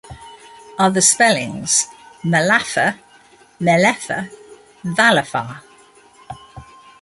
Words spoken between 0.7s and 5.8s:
"Other spellings": Malaphar, Malephar, Valafar.